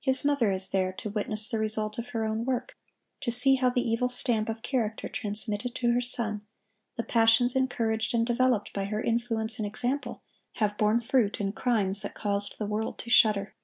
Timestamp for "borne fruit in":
10.76-11.52